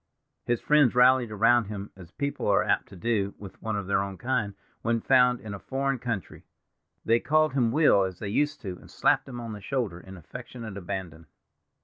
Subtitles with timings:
[0.45, 4.01] His friends rallied around him as people are apt to do with one of their
[4.01, 6.43] own kind when found in a foreign country.
[7.05, 10.17] They called him Will, as they used to, and slapped him on the shoulder in
[10.17, 11.27] affectionate abandon.